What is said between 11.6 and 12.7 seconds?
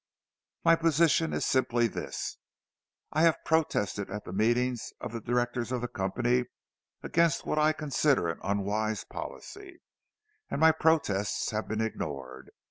been ignored.